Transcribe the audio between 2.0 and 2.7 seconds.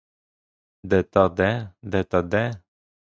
та де?